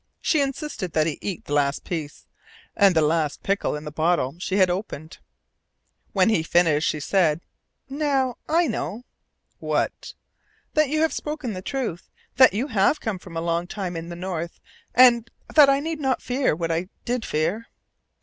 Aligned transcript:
She 0.19 0.41
insisted 0.41 0.93
that 0.93 1.05
he 1.05 1.19
eat 1.21 1.45
the 1.45 1.53
last 1.53 1.83
piece, 1.83 2.25
and 2.75 2.95
the 2.95 3.03
last 3.03 3.43
pickle 3.43 3.75
in 3.75 3.83
the 3.85 3.91
bottle 3.91 4.33
she 4.39 4.57
had 4.57 4.67
opened. 4.71 5.19
When 6.11 6.29
he 6.29 6.41
finished, 6.41 6.89
she 6.89 6.99
said: 6.99 7.39
"Now 7.87 8.37
I 8.49 8.65
know." 8.65 9.03
"What?" 9.59 10.15
"That 10.73 10.89
you 10.89 11.01
have 11.01 11.13
spoken 11.13 11.53
the 11.53 11.61
truth, 11.61 12.09
that 12.37 12.55
you 12.55 12.65
have 12.69 12.99
come 12.99 13.19
from 13.19 13.37
a 13.37 13.41
long 13.41 13.67
time 13.67 13.95
in 13.95 14.09
the 14.09 14.15
North, 14.15 14.59
and 14.95 15.29
that 15.53 15.69
I 15.69 15.79
need 15.79 15.99
not 15.99 16.23
fear 16.23 16.55
what 16.55 16.71
I 16.71 16.89
did 17.05 17.23
fear." 17.23 17.67